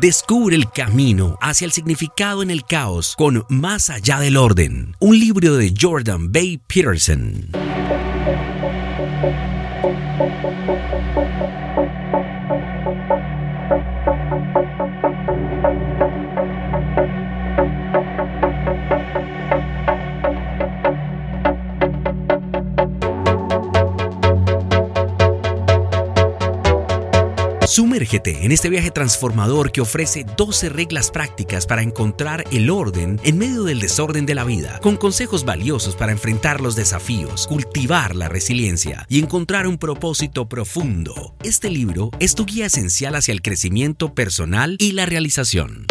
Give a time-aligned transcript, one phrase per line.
[0.00, 5.18] Descubre el camino hacia el significado en el caos con Más allá del orden, un
[5.18, 7.48] libro de Jordan Bay Peterson.
[9.82, 11.67] Thank you.
[27.68, 33.36] Sumérgete en este viaje transformador que ofrece 12 reglas prácticas para encontrar el orden en
[33.36, 38.30] medio del desorden de la vida, con consejos valiosos para enfrentar los desafíos, cultivar la
[38.30, 41.34] resiliencia y encontrar un propósito profundo.
[41.42, 45.84] Este libro es tu guía esencial hacia el crecimiento personal y la realización.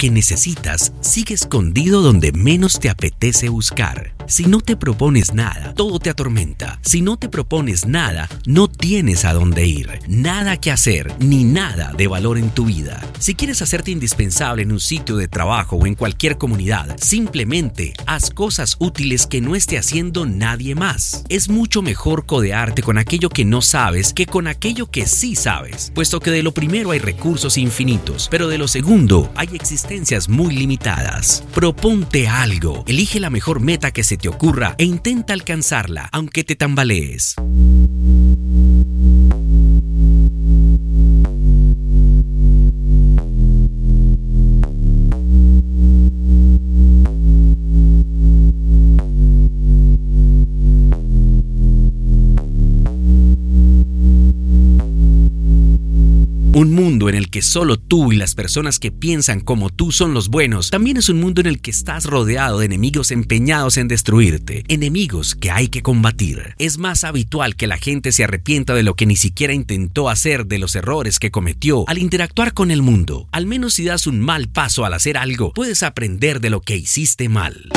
[0.00, 4.14] Que necesitas sigue escondido donde menos te apetece buscar.
[4.30, 6.78] Si no te propones nada, todo te atormenta.
[6.82, 11.92] Si no te propones nada, no tienes a dónde ir, nada que hacer, ni nada
[11.96, 13.04] de valor en tu vida.
[13.18, 18.30] Si quieres hacerte indispensable en un sitio de trabajo o en cualquier comunidad, simplemente haz
[18.30, 21.24] cosas útiles que no esté haciendo nadie más.
[21.28, 25.90] Es mucho mejor codearte con aquello que no sabes que con aquello que sí sabes,
[25.92, 30.54] puesto que de lo primero hay recursos infinitos, pero de lo segundo hay existencias muy
[30.54, 31.42] limitadas.
[31.52, 36.54] Proponte algo, elige la mejor meta que se te ocurra e intenta alcanzarla, aunque te
[36.54, 37.34] tambalees.
[57.10, 60.70] En el que solo tú y las personas que piensan como tú son los buenos,
[60.70, 65.34] también es un mundo en el que estás rodeado de enemigos empeñados en destruirte, enemigos
[65.34, 66.54] que hay que combatir.
[66.58, 70.46] Es más habitual que la gente se arrepienta de lo que ni siquiera intentó hacer,
[70.46, 73.28] de los errores que cometió al interactuar con el mundo.
[73.32, 76.76] Al menos si das un mal paso al hacer algo, puedes aprender de lo que
[76.76, 77.68] hiciste mal.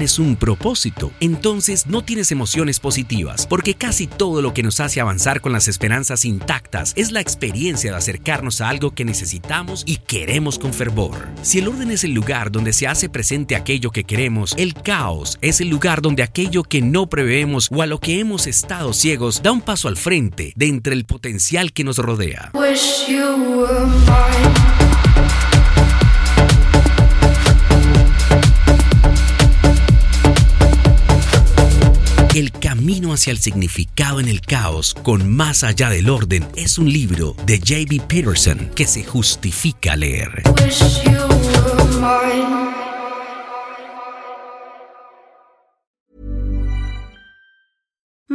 [0.00, 4.98] Tienes un propósito, entonces no tienes emociones positivas, porque casi todo lo que nos hace
[4.98, 9.96] avanzar con las esperanzas intactas es la experiencia de acercarnos a algo que necesitamos y
[9.96, 11.28] queremos con fervor.
[11.42, 15.36] Si el orden es el lugar donde se hace presente aquello que queremos, el caos
[15.42, 19.42] es el lugar donde aquello que no preveemos o a lo que hemos estado ciegos
[19.42, 22.52] da un paso al frente de entre el potencial que nos rodea.
[32.32, 36.92] El camino hacia el significado en el caos con más allá del orden es un
[36.92, 38.02] libro de J.B.
[38.06, 40.44] Peterson que se justifica leer.